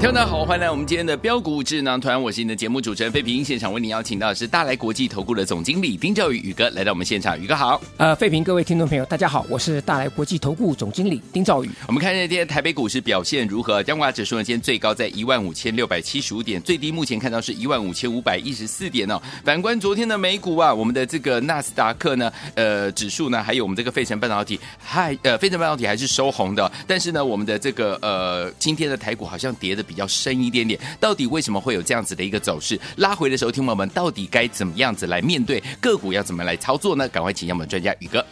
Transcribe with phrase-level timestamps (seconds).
[0.00, 7.80] 听众好，欢迎来我们今天的标股智囊团，我是你的节目主持人费平，现场为您邀请到的是大来国际投顾的总经理丁兆宇宇哥来到我们现场，宇哥好。
[7.96, 11.70] 呃，费平，各位听众朋友，大家好，我是大来国际投顾总经理丁兆宇。
[11.88, 13.82] 我们看一下今天台北股市表现如何？
[13.82, 19.20] 加权指数呢，今天最高在一万五千六百七十五点，最低目前看到是一万五千五百一十四点哦。
[19.44, 30.78] 反观昨天的美股啊，我们的这个纳斯达克呢，呃，指数呢，还有我们这个费城半导体，嗨呃，费城半导体还是收红的，但是呢，我们的这个呃，今天的台股好像跌的比较深一点点。
[31.00, 32.78] 到底为什么会有这样子的一个走势？
[32.96, 36.12] 拉回的时候，听友们到底该怎么样子来面对个股？
[36.12, 37.08] 要怎么来操作呢？
[37.08, 38.22] 赶快请教我们专家宇哥。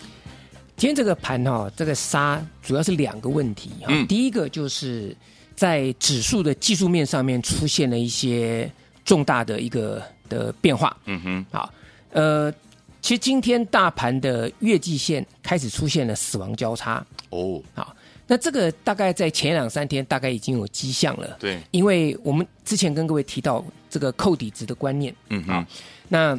[0.76, 3.86] 今天这个盘哈、哦，这个杀主要是两个问题哈。
[3.88, 5.16] 嗯、第一个就是
[5.54, 8.70] 在指数的技术面上面出现了一些
[9.02, 10.94] 重大的一个的变化。
[11.06, 11.46] 嗯哼。
[11.50, 11.72] 好，
[12.12, 12.52] 呃，
[13.00, 17.02] 其实今天大盘的月季线开始出现了死亡交叉。
[17.30, 17.62] 哦。
[17.74, 17.96] 好。
[18.26, 25.54] 那这个大概在前两三天大概已经有迹象了，对，因为我们之前跟各位提到这个扣底值的观念，嗯哼。
[25.54, 25.66] 啊，
[26.08, 26.38] 那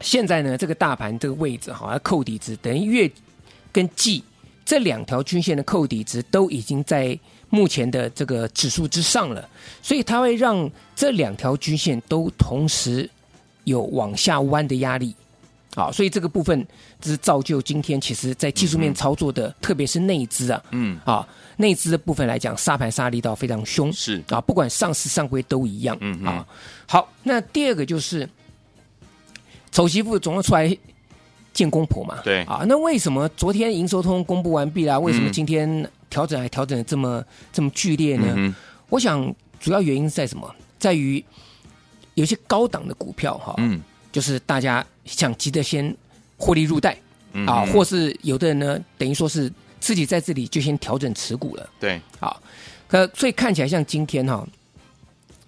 [0.00, 3.10] 现在呢，这个大盘这个位置哈，扣底值等于月
[3.72, 4.24] 跟季
[4.64, 7.18] 这两条均线的扣底值都已经在
[7.50, 9.48] 目前的这个指数之上了，
[9.82, 13.08] 所以它会让这两条均线都同时
[13.64, 15.14] 有往下弯的压力。
[15.76, 16.66] 好，所以这个部分
[16.98, 21.28] 就是造就今天其实在技术面操作的，嗯、特别是内资啊，嗯，啊，
[21.58, 26.46] 内资的部分来讲，杀盘杀力道非常凶，是啊，不管上市上柜都一样，嗯啊。
[26.86, 28.26] 好，那第二个就是
[29.70, 30.74] 丑媳妇总要出来
[31.52, 32.64] 见公婆嘛，对啊。
[32.66, 37.22] 那为什么昨天营收通公布完毕了，为什么今天调整还调整的这么
[37.52, 38.32] 这么剧烈呢？
[38.34, 38.54] 嗯、
[38.88, 40.50] 我想主要原因是在什么？
[40.78, 41.22] 在于
[42.14, 43.78] 有些高档的股票哈，嗯。
[44.16, 45.94] 就是大家想急着先
[46.38, 46.96] 获利入袋，
[47.34, 51.68] 嗯、啊，或是有的人呢，等于说是自己在这里就先调整持股了。
[51.78, 52.42] 对，好，
[52.88, 54.48] 可所以看起来像今天哈、啊，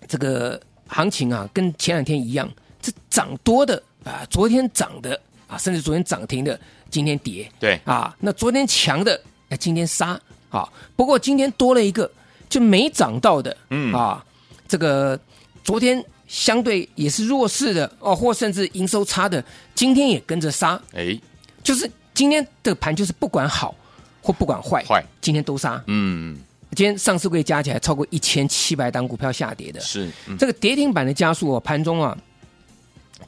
[0.07, 2.47] 这个行情啊，跟前两天一样，
[2.79, 7.51] 这涨多的啊，昨天涨的啊，甚至昨天涨停的，今天跌。
[7.59, 9.19] 对，啊，那昨天强的，
[9.49, 10.21] 那今天杀。
[10.51, 12.11] 啊，不过今天多了一个
[12.51, 14.23] 就没涨到的，嗯啊，
[14.69, 15.19] 这个
[15.65, 16.05] 昨天。
[16.29, 19.43] 相对也是弱势的哦，或甚至营收差的，
[19.75, 20.81] 今天也跟着杀。
[20.95, 21.19] 哎，
[21.65, 23.75] 就是今天的盘就是不管好
[24.21, 25.83] 或不管坏，坏今天都杀。
[25.87, 26.37] 嗯，
[26.77, 32.17] 今天上市柜加起来超过一千七百档股票下跌的，是、嗯、这个跌停板的加速哦，盘中啊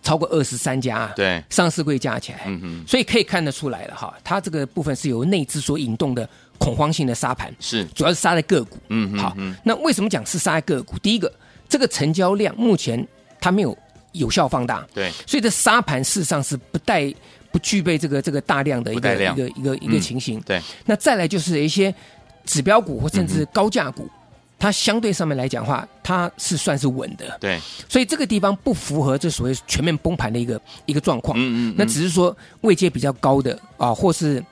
[0.02, 1.12] 超过二十三家、啊。
[1.16, 6.28] 对，上市柜加起来，嗯哼，所以可以看得出来了哈，它这个部分是由内资所引动的
[6.58, 8.76] 恐慌性的杀盘，是主要是杀在个股。
[8.88, 10.98] 嗯哼，好，嗯、那为什么讲是杀在个股？
[10.98, 11.32] 第一个。
[11.70, 13.06] 这个成交量目前
[13.40, 13.74] 它没有
[14.12, 17.10] 有效放大，对，所以这沙盘事实上是不带
[17.52, 20.60] 不具备这个这个大量的一个一个一个一个情形，对。
[20.84, 21.94] 那再来就是一些
[22.44, 24.10] 指标股或甚至高价股，
[24.58, 27.60] 它相对上面来讲的话，它是算是稳的，对。
[27.88, 31.74] 所以这个地方不符合这所谓全面崩盘的一个一个状况，嗯嗯。
[31.78, 34.44] 那只是说位阶比较高的啊，或是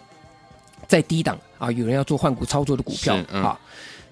[0.87, 3.59] 在低档啊，有人要做换股操作的股票啊。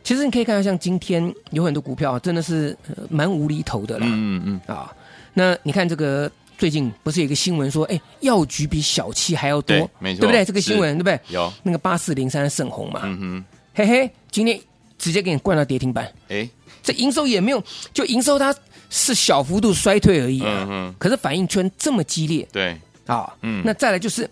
[0.07, 2.77] 其实你可以看到，像今天有很多股票真的是
[3.11, 4.07] 蛮无厘头的啦。
[4.09, 4.95] 嗯嗯啊，
[5.35, 10.45] 那你看这个最近不是有一个新闻说，哎，药局比小七还要多，没错，对不对？
[10.45, 11.35] 这个新闻对不对？
[11.35, 13.01] 有那个八四零三盛虹嘛。
[13.03, 13.45] 嗯哼，
[13.75, 14.57] 嘿嘿，今天
[14.97, 16.09] 直接给你灌到跌停板。
[16.29, 16.49] 哎，
[16.85, 17.61] 这营收也没有，
[17.93, 18.55] 就营收它
[18.89, 20.69] 是小幅度衰退而已啊。
[20.71, 22.47] 嗯，可是反应圈这么激烈。
[22.53, 24.23] 对啊，嗯，那再来就是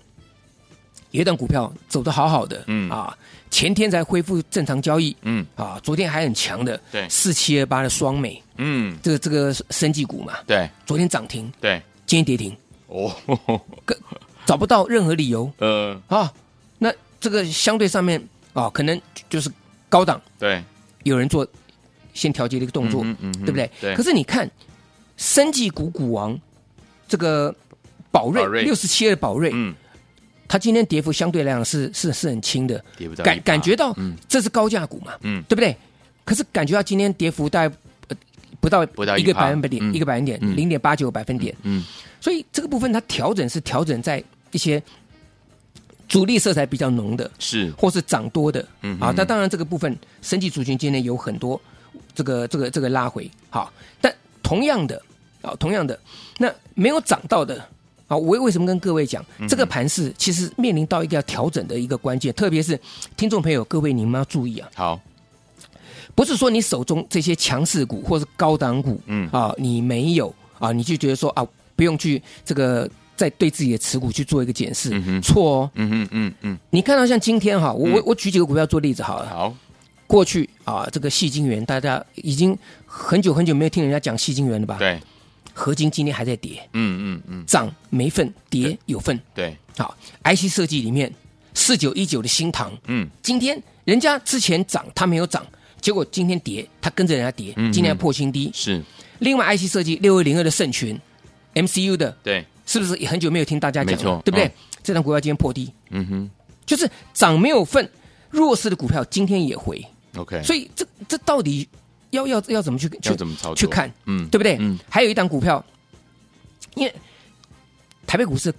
[1.11, 3.12] 有一档股票走的好好的，嗯啊。
[3.55, 5.47] 前天才恢复正常交易，嗯。
[5.55, 12.56] 啊，昨天还很强的，对，四七二八的双美，嗯，这个这个生技股嘛，对，昨天涨停，对，今天跌停，
[12.89, 13.15] 哦，
[14.45, 16.33] 找不到任何理由， 呃，啊，
[16.79, 18.21] 那这个相对上面
[18.55, 19.49] 啊，可能就是
[19.89, 20.61] 高档，对，
[21.05, 21.47] 有人做
[22.12, 23.71] 先调节的一个动作，嗯嗯，对不对？
[23.81, 23.95] 对。
[23.95, 24.51] 可是你看，
[25.17, 26.37] 生技股股王
[27.06, 27.55] 这个
[28.11, 29.73] 宝瑞六十七的宝瑞，嗯。
[30.55, 32.81] 它今天跌幅相对来讲是是是很轻的，
[33.25, 33.93] 感感觉到
[34.29, 35.77] 这是高价股嘛，嗯，对不对？
[36.25, 37.77] 可是感觉到今天跌幅大概
[38.61, 41.53] 不到不到一个百分点，嗯一个百分点，零点八九个百分点。
[41.65, 41.83] 嗯，
[42.21, 44.23] 所以这个部分它调整是调整在
[44.53, 44.81] 一些
[46.06, 48.65] 主力色彩比较浓的，是或是涨多的。
[48.83, 51.61] 嗯啊，那当然这个部分，生技族群今天有很多
[52.15, 53.29] 这个这个这个拉回。
[53.51, 55.03] 好，但同样的
[55.43, 55.99] 啊，同样的，
[56.39, 57.61] 那没有涨到的。
[58.06, 62.79] 啊，我为什么跟各位讲，这个盘势其实面临到一个要调整的一个关键，特别是
[63.17, 64.69] 听众朋友各位，你们要注意啊。
[64.75, 65.01] 好，
[66.15, 69.29] 不是说你手中这些强势股或是高档股，嗯。
[69.33, 74.91] 啊，你没有啊，你就觉得说啊，不用去这个再对自己的持股去做一个检视，
[75.23, 75.71] 错哦。
[75.75, 79.29] 嗯哼嗯嗯，你看到像今天哈，我我我举几个股票做例子好了。
[79.29, 79.56] 好，
[80.06, 84.77] 过去啊，这个矽晶元大家已经很久很久没有听人家讲矽晶元了吧？
[84.79, 85.01] 对，
[85.55, 89.19] 合金今天还在跌，嗯嗯嗯，涨没份，跌有份。
[89.35, 91.11] 对，好，IC 设计里面
[91.55, 95.47] 四九一九的新唐，嗯，今天人家之前涨，它没有涨，
[95.81, 98.51] 结果今天跌，它跟着人家跌，嗯今天要破新低。
[98.53, 98.83] 是，
[99.21, 100.99] 另外 IC 设计六二零二的盛群
[101.55, 104.21] ，MCU 的，对，是不是也很久没有听大家讲了？
[104.25, 104.47] 对不对？
[104.47, 104.53] 嗯。
[104.83, 106.31] 这张股票今天破低，嗯哼。
[106.67, 107.89] 就是涨没有份，
[108.31, 109.85] 弱势的股票今天也回
[110.17, 111.69] ，，OK，所以这这到底
[112.15, 113.57] 要要要怎么去去怎么操作？
[113.57, 113.93] 去看？
[114.07, 114.57] 嗯，对不对？
[114.61, 115.63] 嗯，还有一档股票，
[116.77, 116.95] 因为
[118.07, 118.53] 台北股市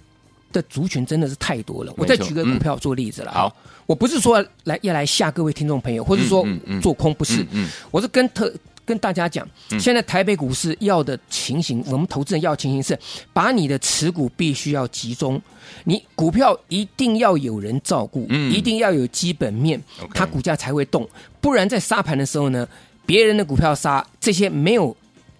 [0.52, 1.92] 的族群真的是太多了。
[1.96, 3.34] 我再举个股票做例子了、嗯。
[3.34, 3.56] 好，
[3.86, 6.46] 我不是说来要来吓各位听众朋友，或者说
[6.80, 7.68] 做空，不是，嗯嗯。
[7.90, 8.52] 我是跟特
[8.84, 9.46] 跟大家讲，
[9.80, 12.98] 现在台北股市要的情形，我们投资人要的情形是，
[13.32, 15.40] 把你的持股必须要集中，
[15.84, 18.52] 你股票一定要有人照顾，嗯。
[18.52, 19.82] 一定要有基本面
[20.14, 21.08] 它股价才会动，
[21.40, 22.66] 不然在沙盘的时候呢，
[23.06, 24.94] 别人的股票杀，这些没有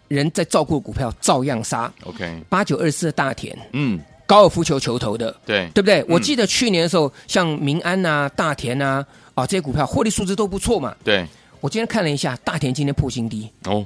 [0.09, 1.93] 人在照顾的股票照样杀。
[2.05, 6.05] ，OK，八九二四的大田，嗯，高尔夫球球头的，对，对不对？
[6.09, 9.05] 我记得去年的时候，像民安啊、大田啊，
[9.35, 10.95] 啊这些股票获利数字都不错嘛。
[11.03, 11.27] 对，
[11.61, 13.85] 我今天看了一下，大田今天破新低，哦，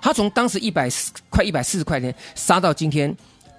[0.00, 3.14] 它从当时一百四快一百四十块钱杀到今天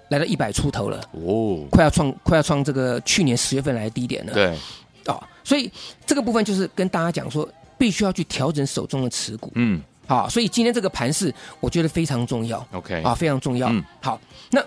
[0.10, 4.34] 来到一百出头了，哦，快要创快要创这个去年十月份来的低点了。
[4.34, 4.58] 对，
[5.06, 5.72] 哦，所以
[6.06, 7.48] 这个部分就是跟大家讲说，
[7.82, 9.52] 必须要去调整手中的持股。
[9.56, 12.64] 嗯好，所以今天这个盘势，我觉得非常重要。
[12.74, 13.70] ，OK，啊，非常重要。
[13.70, 14.64] 嗯好，那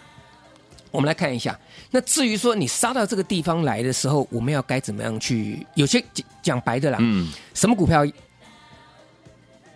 [0.91, 1.57] 我们来看一下。
[1.93, 5.65] 那至于说你杀到这个地方来的时候，我们要该怎么样去？
[5.75, 8.05] 有些讲讲白的啦，嗯，什么股票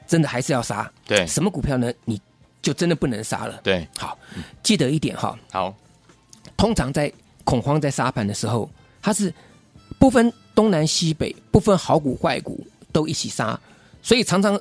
[0.09, 0.91] 真的还是要杀？
[1.07, 1.93] 对，什么股票呢？
[2.05, 2.21] 你
[2.61, 3.61] 就真的不能杀了。
[3.63, 4.19] 对，好，
[4.65, 5.73] 记得一点哈，好，
[6.57, 7.13] 通常在
[7.45, 8.69] 恐慌在杀盘的时候，
[9.01, 9.33] 它是
[9.97, 12.67] 不分东南西北，不分好股坏股
[12.99, 13.57] 都一起杀，
[14.03, 14.61] 所以常常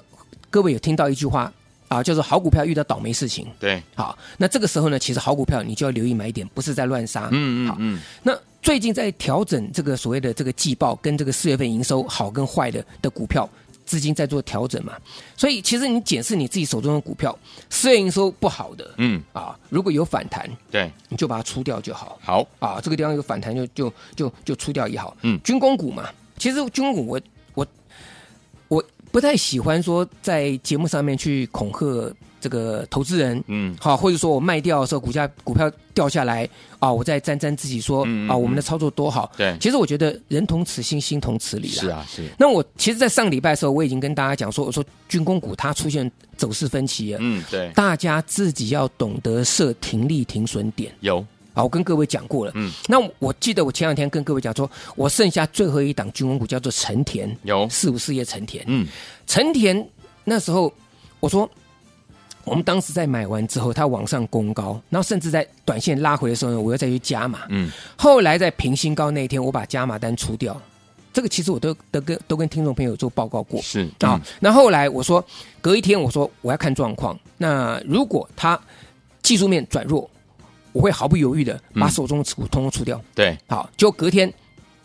[0.52, 1.52] 各位有听到一句话
[1.88, 3.48] 啊，叫做好股票遇到倒霉事情。
[3.60, 7.22] 对，好，那这个时候呢，其实好股票你就要留意买点，不是在乱杀。
[7.24, 13.50] 好嗯嗯嗯，那最近在调整这个所谓的这个季报跟这个四月份营收好跟坏的的股票，
[13.86, 14.94] 资金在做调整嘛。
[15.36, 17.36] 所以其实你检视你自己手中的股票，
[17.72, 22.20] 四月营收不好的，嗯，啊，如果有反弹，对，你就把它出掉就好。
[22.22, 25.16] 好，啊，这个地方有反弹就就就就出掉也好。
[25.24, 27.22] 嗯军工股嘛，其实军工股我
[29.12, 39.32] 不太喜欢说在节目上面去恐吓这个投资人，嗯，好，或者说我卖掉的时候股价股票掉下来啊，我再沾沾自己说嗯嗯啊，我们的操作多好。
[39.36, 41.82] 对其实我觉得人同此心，心同此理啦。
[41.82, 50.94] 是啊，是，那我其实，在上礼拜的时候，我已经跟大家讲说，我说军工股它出现走势分歧了，嗯，对，大家自己要懂得设停利停损点。
[51.00, 51.26] 有，
[51.58, 52.52] 啊，我跟各位讲过了。
[52.54, 58.64] 嗯，那我记得我前两天跟各位讲说，我剩下最后一档军工股叫做成田，有，四五四业成田。
[58.68, 58.86] 嗯，
[59.26, 59.90] 成田
[60.24, 60.72] 那时候
[61.20, 61.50] 我说，
[62.44, 67.40] 我们当时在买完之后，它往上攻高，然后甚至在短线拉回的时候呢，我又再去加码。
[67.50, 70.56] 嗯，后来在平新高那一天，我把加码单出掉。
[71.12, 73.60] 这个其实我都都跟都跟听众朋友做报告过。
[73.64, 75.26] 是，啊、嗯那后来我说，
[75.62, 77.18] 隔一天我说我要看状况。
[77.38, 78.60] 那如果它
[79.24, 80.08] 技术面转弱，
[80.78, 83.02] 我会毫不犹豫的把手中的持股通通出掉。
[83.16, 84.32] 对，好，就隔天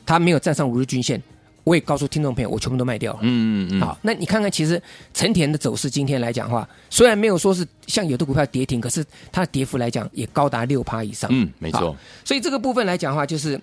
[0.07, 1.23] 它没有站上五日均线，
[1.65, 3.19] 我也告诉听众朋友，我全部都卖掉了。
[3.21, 4.83] 嗯嗯嗯，好，那你看看，其实
[5.13, 11.29] 成田的走势今天来讲的话，虽然没有说是像有的股票跌停，可是它的跌幅来讲也高达六趴以上。
[11.31, 11.95] 嗯，没错，
[12.25, 13.61] 所以这个部分来讲的话，就是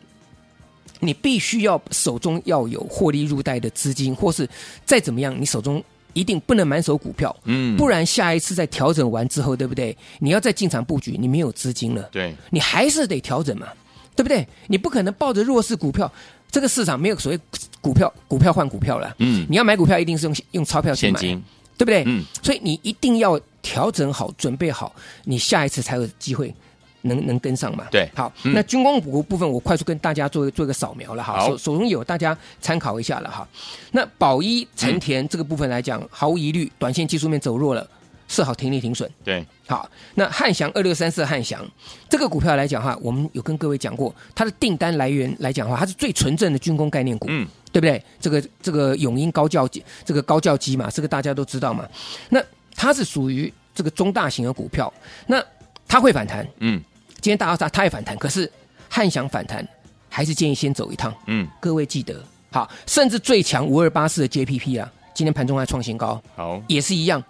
[1.00, 4.48] 你必须要手中要有获利入袋的资金，或是
[4.86, 5.84] 再怎么样，你手中
[6.14, 9.96] 一定不能满手股票，嗯，不然下一次在调整完之后，对不对？
[10.20, 13.68] 你要再进场布局，你没有资金了，对，你还是得调整嘛，
[14.16, 14.48] 对不对？
[14.68, 16.12] 你不可能抱着弱势股票，
[16.52, 17.40] 这个市场没有所谓
[17.80, 21.44] 股票股票换股票了，嗯，你要买股票一定是用用钞票去买，现金，
[21.78, 22.04] 对不对？
[22.08, 26.54] 嗯，所以你一定要调整好，准备好，你下一次才有机会
[27.02, 27.86] 能能跟上嘛。
[27.92, 33.48] 对好，嗯那军工股部分我快速跟大家做做一个扫描了哈，手手中有大家参考一下了哈。
[33.92, 37.88] 那宝一成田这个部分来讲，毫无疑虑，短线技术面走弱了。
[38.28, 39.10] 设好停利停损。
[39.24, 41.68] 对，好，那汉翔二六三四汉翔
[42.08, 48.00] 这个股票来讲哈，我们有跟各位讲过，它的订单来源来讲的话，它是最纯正的军工概念股，嗯，对不对？
[48.22, 51.90] 这个这个永鹰高教机，这个高教机嘛，这个大家都知道嘛。
[52.30, 52.40] 那
[52.76, 54.94] 它是属于这个中大型的股票，
[55.26, 55.44] 那
[55.88, 56.80] 它会反弹，嗯，
[57.22, 58.52] 今天大家它它也反弹，可是
[58.90, 59.68] 汉翔反弹
[60.10, 62.24] 还是建议先走一趟，嗯，各位记得。
[62.52, 67.24] 好，甚至最强五二八四的 JPP 啊，今天盘中还创新高，好，也是一样，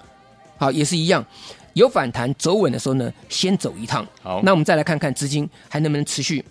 [0.58, 1.26] 好，也是一样，
[1.74, 4.08] 有反弹走稳的时候呢，先走一趟。
[4.22, 6.44] 好，那我们再来看看资金还能不能持续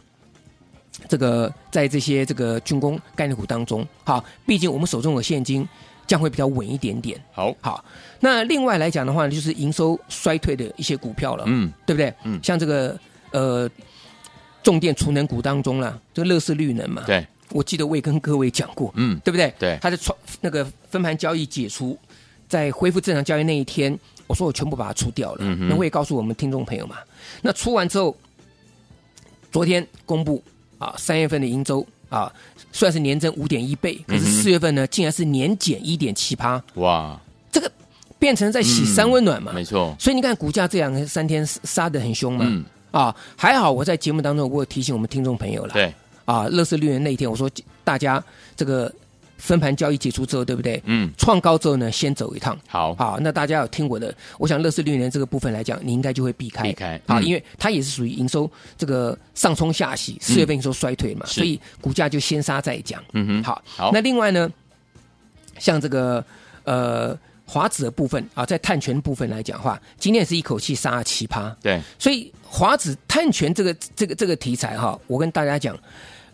[1.09, 5.67] 这个在这些这个军工概念股当中，好，毕竟我们手中有现金，
[6.07, 7.19] 将会比较稳一点点。
[7.33, 7.83] 好，好，
[8.21, 12.13] 那另外来讲的话呢，就是营收衰退的一些股票了，嗯，对不对？
[12.25, 12.99] 嗯，像这个
[13.31, 13.71] 呃，
[14.63, 17.27] 重电储能股当中啦，这个乐视绿能嘛，对。
[17.51, 19.51] 我记得我也跟各位讲过，嗯，对不对？
[19.59, 21.99] 对，它的创那个分盘交易解除，
[22.47, 25.39] 在恢复正常交易那一天，我说我全部把它出掉了。
[25.41, 26.97] 嗯，那我也告诉我们听众朋友嘛，
[27.41, 28.15] 那出完之后，
[29.51, 30.45] 昨天公布
[30.77, 32.31] 啊，三月份的营收啊，
[32.71, 36.63] 算是年增五点一倍，可是四月份呢，竟然是年减一点七八。
[36.75, 37.19] 哇，
[37.51, 37.73] 这个
[38.19, 39.53] 变成在洗三温暖嘛？
[39.55, 39.97] 没错。
[39.99, 42.45] 所以你看股价这两三天杀的很凶嘛。
[42.47, 42.63] 嗯。
[42.91, 45.73] 啊，还好我在节目当中我有提醒我们听众朋友了。
[45.73, 45.93] 对。
[46.25, 47.51] 啊，乐视绿能那一天，我说
[47.83, 48.23] 大家
[48.55, 48.93] 这个
[49.39, 50.79] 分盘交易结束之后，对不对？
[50.85, 51.11] 嗯。
[51.17, 52.59] 创高之后呢，先走一趟。
[52.67, 52.95] 好。
[52.97, 56.65] 好，那大家有听我的，我想乐视绿能这个部分来讲，你应该就会避开。
[56.65, 57.01] 避开。
[57.07, 63.03] 啊，因为它也是属于营收这个上冲下洗，四月份营收衰退嘛，所以股价就先杀再讲。
[63.15, 63.45] 嗯哼。
[63.45, 63.63] 好。
[63.65, 63.91] 好。
[63.91, 64.51] 那另外呢，
[65.59, 66.23] 像这个
[66.65, 71.49] 呃华子的部分啊，在碳权部分来讲的话，今天也是一口气杀了七趴。
[71.63, 71.81] 对。
[71.99, 75.77] 所以华子碳权这个这个这个题材哈，我跟大家讲。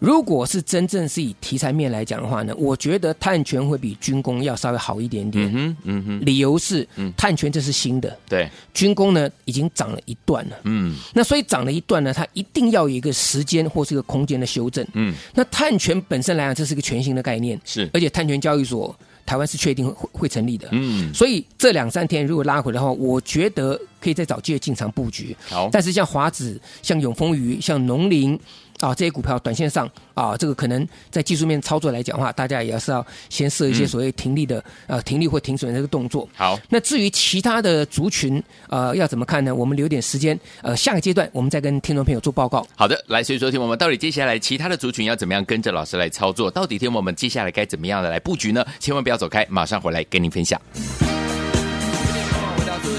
[0.01, 5.47] 如果是真正是以题材面来讲的话呢，我觉得碳权会比军工要稍微好一点点。
[5.47, 6.25] 嗯哼，嗯哼。
[6.27, 10.57] 理由是，嗯，碳权这是新的，对，军工呢已经涨了一段了。
[10.65, 14.87] 嗯，那所以涨了一段呢，它一定要有一个时间或是一个空间的修正。
[14.93, 18.95] 嗯，那碳权本身来讲，这是一个全新的概念，是，而且碳权交易所
[19.27, 20.69] 台湾是确定会会成立的。
[20.73, 25.37] 嗯，所以这两三天如果拉回来的话，我觉得可以再找机会进场布局。
[25.49, 28.39] 好，但是像华子、像永丰余、像农林。
[28.85, 36.29] 啊，这些股票短线上啊，这个可能在技术面操作来讲的话，大家也是要先设一些所谓停利的、嗯、呃停利或停损的这个动作。
[36.35, 39.55] 好，那至于其他的族群呃要怎么看呢？
[39.55, 42.67] 我们留点时间呃下个阶段我们再跟听众朋友做报告。
[42.77, 46.51] 好的，来，所以说听我们到底接下来其他的族群要怎么样跟着老师来操作？
[46.51, 48.63] 到底听我们接下来该怎么样的来布局呢？
[48.79, 50.61] 千万不要走开，马上回来跟您分享。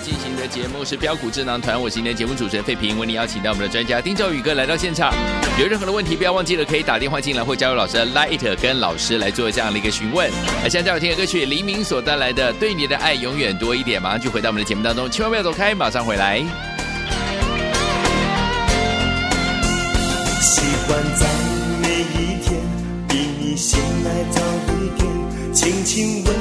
[0.06, 5.12] 进行的节目是标股智囊团，我是今天节目主持人费平，为您邀请到我们的专家丁兆宇哥来到现场。
[5.60, 10.30] 有任何的问题，不要忘记了可以打电话进来，或加入老师的 Line 跟老师来做这样的一个询问。
[10.62, 16.38] 那现在我听的歌曲，黎明所带来的《对你的爱永远多一点》，马上就回到我们的节目当中，千万不要走开，马上回来。
[20.40, 21.26] 习惯在
[21.82, 22.62] 每一天
[23.10, 26.35] 比你醒来早一点，轻轻吻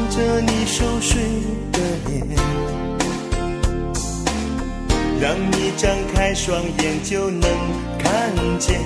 [5.34, 7.50] 让你张开双眼就能
[7.98, 8.80] 看见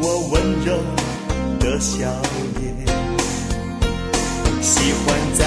[0.00, 0.72] 我温柔
[1.58, 2.06] 的笑
[2.60, 2.72] 脸，
[4.62, 5.44] 喜欢在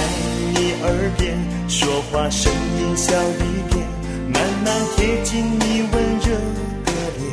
[0.53, 1.34] 你耳边
[1.69, 3.88] 说话，声音小一点，
[4.27, 6.36] 慢慢贴近你温热
[6.84, 7.24] 的脸，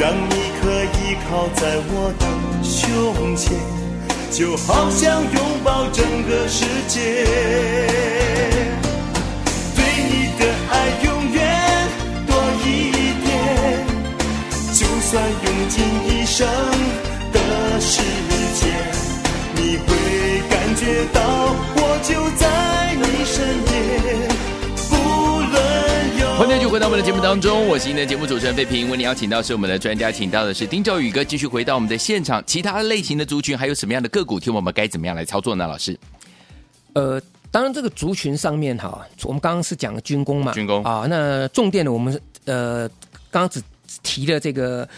[0.00, 2.24] 让你可以靠在我的
[2.64, 3.52] 胸前，
[4.30, 8.11] 就好像拥抱整个世界。
[15.72, 16.46] 尽一生
[17.32, 18.02] 的时
[18.60, 18.92] 间，
[19.54, 21.18] 你会感觉到
[21.74, 24.28] 我就在你身边。
[24.90, 24.94] 不
[25.50, 28.90] 论有欢迎继续回到我们的节目当中，我是您的节目主持人费平。
[28.90, 32.44] 为您邀请到是我们的专家，请到的是丁兆宇哥，继续回到我们的现场。
[32.46, 34.38] 其他类型的族群还有什么样的个股？
[34.38, 35.66] 听我们该怎么样来操作呢？
[35.66, 35.98] 老师，
[36.92, 37.18] 呃，
[37.50, 42.86] 当然这个族群上面哈，我们刚刚是讲军工嘛，军工啊，那重点的我们呃
[43.30, 43.62] 刚刚只。
[44.02, 44.88] 提的这个，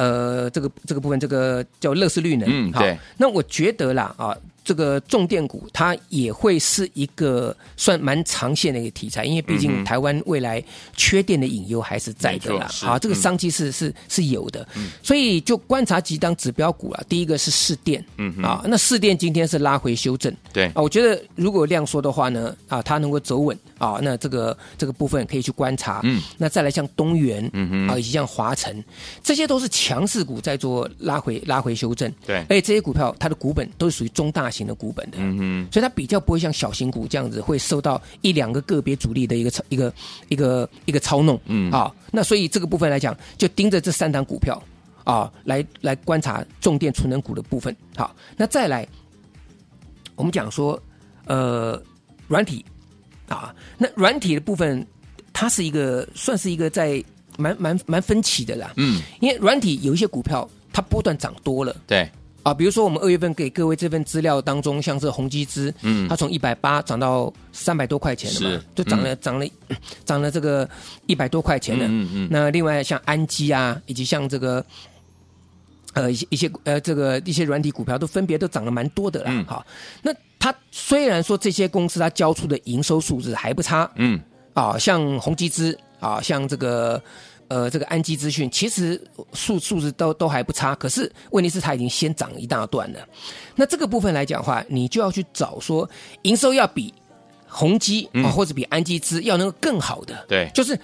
[0.00, 2.98] 呃，这个这个部分，这个叫乐视绿能，嗯，对。
[3.18, 4.34] 那我觉得啦，啊。
[4.62, 10.62] 这个重电股它也会是一个算蛮长线的一个题材，因为毕竟台湾未来
[10.96, 12.68] 缺电的隐忧还是在的啦。
[12.70, 14.66] 好，这个商机是是是有的，
[15.02, 17.02] 所以就观察几档指标股啊。
[17.08, 20.66] 第一个是市电，嗯啊，那市电今天是拉回修正，对。
[20.66, 26.00] 啊，我觉得如果量缩的话呢，啊，它能够走稳啊，那这个这个部分可以去观察。
[26.04, 28.84] 嗯，那再来像东元，嗯啊，以及像华晨，
[29.22, 34.49] 这些都是强势股在做拉回拉回修正，对，而且这些股票它的股本都是属于中大。
[34.50, 39.94] 大型的股本的，嗯哼，所以它比较不会像小型股这样子会受到一两个个别主力的一个操一个
[40.28, 41.70] 一个一个操弄，嗯。
[41.70, 44.60] 啊，那所以这个部分来讲，就盯着这三档股票
[45.04, 47.74] 啊，来来观察重电储能股的部分。
[47.94, 48.84] 好，那再来，
[50.16, 50.76] 我们讲说，
[51.26, 51.80] 呃，
[52.26, 52.64] 软体。
[53.28, 54.84] 啊，那软体的部分，
[55.32, 57.00] 它是一个算是一个在
[57.38, 61.76] 蛮蛮蛮分歧的啦，嗯，因为软体有一些股票它波段涨多了。
[61.86, 62.10] 对，
[62.42, 66.08] 啊，比如说我们二月份给各位这份资料当中，像是宏基资，嗯。
[66.08, 69.46] 它从一百八涨到三百多块钱了嘛是，就涨了、涨了
[70.06, 70.68] 涨了这个
[71.06, 71.84] 一百多块钱了。
[71.86, 74.64] 嗯嗯那另外像安基啊，以及像这个
[75.92, 79.30] 呃一些一些呃这个一些软体股票都分别都涨了蛮多的啦。
[79.32, 79.44] 嗯。
[79.44, 79.66] 好，
[80.02, 84.18] 那它虽然说这些公司它交出的营收数字还不差，嗯，
[84.54, 87.02] 啊，像宏基资啊，像这个
[87.50, 88.98] 呃这个安基资讯，其实
[89.32, 93.00] 数数字都都还不差，可是问题是它已经先涨一大段了。
[93.56, 95.88] 那这个部分来讲的话，你就要去找说
[96.22, 96.94] 营收要比
[97.48, 100.78] 宏基啊、嗯或者比安基资要能够更好的，对就是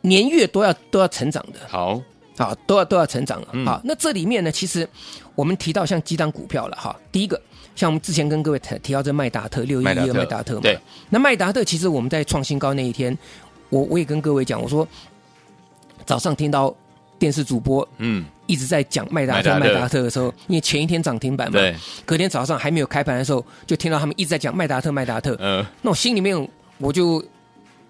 [0.00, 1.58] 年月都要都要成长的。
[1.68, 2.00] 好，
[2.36, 3.48] 啊，都要都要成长了。
[3.52, 4.88] 嗯好，那这里面呢，其实
[5.34, 6.96] 我们提到像几档股票了哈。
[7.10, 7.40] 第一个，
[7.74, 10.78] 像我们之前跟各位提提到这麦达特六一一麦达特的麦达特嘛，对，
[11.10, 13.16] 那麦达特其实我们在创新高那一天，
[13.70, 14.86] 我我也跟各位讲，我说
[16.06, 16.74] 早上听到
[17.18, 27.22] 电视主播嗯，一直在讲麦达特麦达特的时候，因为前一天涨停板嘛，对，隔天早上还没有开盘的时候，就听到他们一直在讲麦达特麦达特，呃，那我心里面我就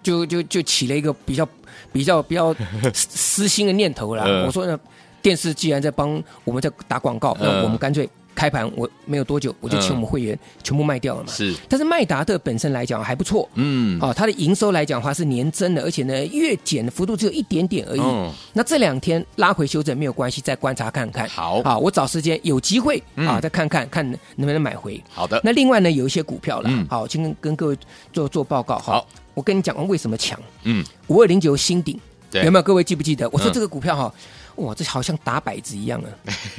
[0.03, 1.47] 就就就起了一个比较
[1.91, 2.53] 比较比较
[2.93, 3.07] 私
[3.43, 4.23] 私心的念头啦。
[4.27, 4.79] 嗯我说呢，
[5.21, 11.31] 电视既然在帮我们在打广告，嗯那我们干脆开盘，我没有多久我就请我们会员全部卖掉了嘛。
[11.31, 13.49] 是，但是麦达特本身来讲还不错。
[13.55, 17.99] 嗯，哦，它的营收来讲的话是年增的，而且呢月减的幅度只有一点点而已。
[17.99, 21.27] 哦那这两天拉回修正没有关系，再观察看看。
[21.29, 25.01] 好啊，我找时间有机会嗯啊，再看看看能不能买回。
[25.09, 27.77] 好的，那另外呢，有一些股票了，嗯好，今天跟各位
[28.11, 28.77] 做做报告。
[28.77, 30.39] 好，我跟你讲为什么强？
[30.63, 31.99] 嗯，五二零九新顶，
[32.31, 32.63] 有没有？
[32.63, 33.29] 各位记不记得？
[33.31, 34.13] 我说嗯这个股票哈，
[34.55, 36.07] 哇，这好像打摆子一样啊。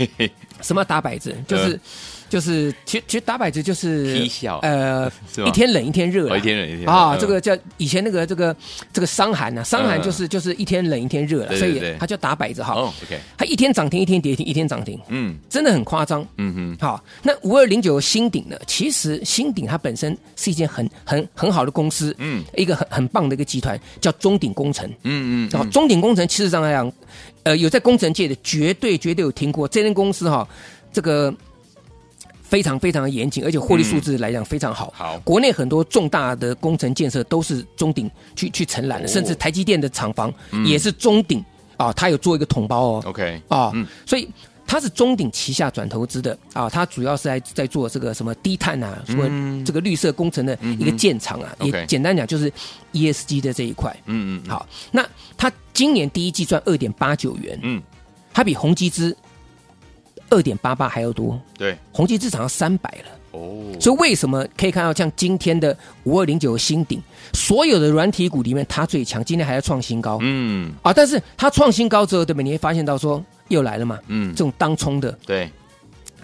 [0.62, 1.35] 什么打摆子？
[1.46, 1.80] 就是
[2.28, 5.11] 就是，其实其实打摆子就是踢笑呃
[5.46, 8.57] 一天冷一天热一天冷一天啊，嗯这个叫以前那个这个
[8.92, 12.72] 这个伤寒呐，伤寒就是就是一天冷一天热了，所以它叫打摆子哈。
[12.74, 16.26] 哦，OK，它一天涨停，一天跌停，一天涨停，嗯真的很夸张。
[16.38, 18.57] 嗯哼，好，那五二零九新鼎呢？
[18.66, 24.88] 其实新鼎它本身是一件很很很好的公司，嗯，一个很很棒的一个集团，叫中鼎工程。
[25.02, 26.90] 嗯嗯，然后中鼎工程其实上来讲，
[27.42, 30.46] 呃，有在工程界的绝对绝对有听过这间公司哈，
[30.92, 31.35] 这个
[32.42, 34.92] 非常非常的严谨，而且获利数字来讲非常好。
[34.96, 40.33] 好国内很多重大的工程建设都是中鼎去去承揽的，哦甚至台积电的厂房
[40.64, 41.44] 也是中鼎
[41.77, 43.03] 啊，它有做一个统包哦。
[43.07, 44.29] ，OK，啊、嗯所以
[44.75, 52.53] 它是中鼎旗下转投资的啊，它主要是在在做这个什么低碳啊，什么这个绿色工程的一个建厂啊，嗯也简单讲就是
[52.93, 53.97] ESG 的这一块。
[54.07, 55.07] 嗯嗯，好，那
[55.37, 57.81] 它今年第一季赚二点八九元，嗯，
[58.33, 59.17] 它比宏基资
[60.29, 63.39] 二点八八还要多，对，宏基资涨到三百了。
[63.39, 67.01] 哦，所以为什么可以看到像今天的五二零九新鼎，
[67.33, 70.19] 所有的软体股里面它最强，今天还要创新高。
[70.21, 70.73] 嗯。
[70.83, 72.43] 啊，但是它创新高之后，对不对？
[72.43, 74.35] 你会发现到说又来了嘛，嗯。
[74.35, 75.50] 这，种当冲的对，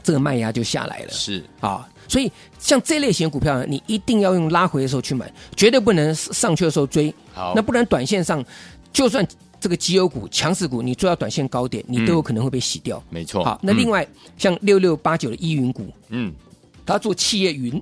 [0.02, 1.10] 这个卖压就下来了。
[1.10, 1.88] 是，啊。
[2.08, 7.14] 所以像这类型的股票呢，你一定要用拉回的时候去买，绝对不能上去的时候追。
[7.32, 8.44] 好，那不然短线上，
[8.92, 9.24] 就算
[9.60, 13.00] 这个绩优股、强势股，你追到短线高点，你都有可能会被洗掉。
[13.10, 14.04] 没错，好，那另外、
[14.36, 16.34] 像六六八九的依云股，嗯，
[16.84, 17.80] 它做企业云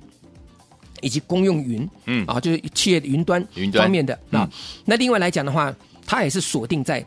[1.01, 2.23] 以及公用云，嗯。
[2.27, 3.85] 啊，就是企业的云端云端。
[3.85, 4.41] 方面的嗯。
[4.41, 4.49] 啊。
[4.85, 5.73] 那另外来讲的话，
[6.05, 7.03] 它也是锁定在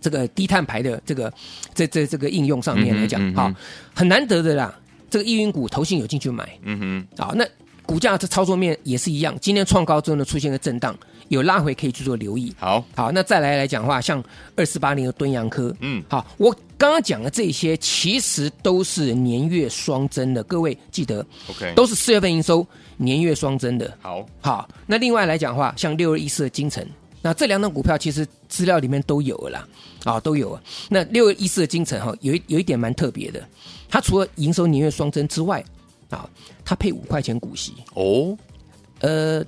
[0.00, 1.32] 这个低碳排的这个
[1.74, 3.52] 这这这个应用上面来讲，嗯嗯好，
[3.94, 4.74] 很难得的啦。
[5.08, 6.78] 这个易云股投信有进去买，嗯
[7.16, 7.44] 哼，啊，那
[7.84, 12.54] 股价这操作面也是一样，今天创高之后呢，出现个震荡，有拉回可以去做留意。
[12.56, 14.22] 好，好，那再来来讲的话，像
[14.54, 16.00] 二四八零的敦洋科，嗯。
[16.08, 22.64] 好，我刚刚讲的这些其实都是年月双增的，各位记得，OK，都是四月份营收
[22.96, 23.92] 年月双增的。
[24.00, 26.86] 好，好，那另外来讲的话，像六二一四的金城，
[27.22, 29.68] 那这两档股票其实资料里面都有了啦，
[30.04, 30.62] 啊，都有了。
[30.88, 33.46] 那六二一四的金城哈，有一有一点蛮特别的，
[33.88, 35.62] 它除了营收年月双增之外，
[36.08, 36.28] 啊，
[36.64, 38.36] 它配五块钱股息，哦，
[39.00, 39.44] 呃，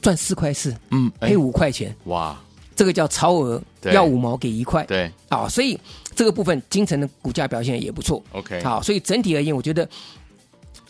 [0.00, 1.30] 赚四块四，嗯，哎。
[1.30, 2.40] 配五块钱，哇，
[2.76, 5.10] 这个叫超额，要五毛给一块，对。
[5.28, 5.78] 啊，所以
[6.14, 8.22] 这个部分金城的股价表现也不错。
[8.32, 9.88] ，OK，好，所以整体而言，我觉得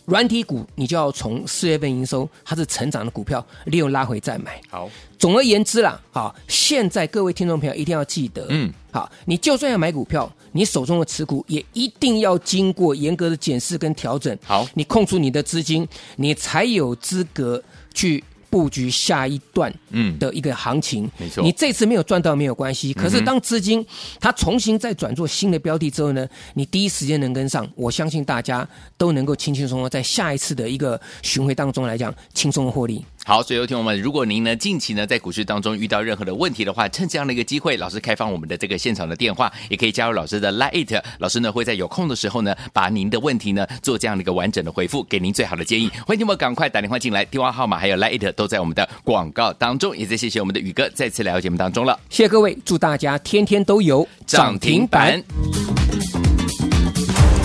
[0.05, 4.61] 软体股你就要从四月份营收它是成长的股票，利用拉回再买。
[4.69, 14.37] 好，总而言之啦，好，现在各位听众朋友一定要记得，嗯，好，你就算要买股票，你手中的持股也一定要经过严格的检视跟调整。
[14.43, 15.87] 好，你控出你的资金，
[16.17, 17.63] 你才有资格
[17.93, 18.23] 去。
[18.53, 21.43] 布局下一段嗯的一个行情，没错。
[21.43, 23.83] 你这次没有赚到没有关系，可是当资金
[24.19, 33.03] 它重新再转做新的标的之后呢，你第一时间能跟上，我相信大家都能够轻轻松松在下一次的一个巡回当中来讲轻松获利。
[33.25, 45.87] 好，所以有听众们，如果您呢近期呢在股市当中遇到任何的问题的话，趁这样的一个机会，老师开放我们的这个现场的电话，也可以加入老师的 Lite，老师呢会在有空的时候呢把您的问题呢做这样的一个完整的回复，给您最好的建议。
[46.05, 49.95] 欢迎听众们赶快打电话进来，电话号码还有 Lite 都在我们的广告当中。
[49.95, 55.23] 也再谢谢我们的宇哥再次来到节目当中了，谢谢各位，祝大家天天都有涨停板。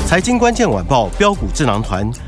[0.09, 2.28] 财经关键晚报标股智囊团。